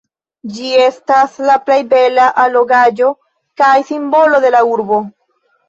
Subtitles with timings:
[0.53, 3.13] Ĝi estas la plej bela allogaĵo
[3.63, 5.03] kaj simbolo de la urbo.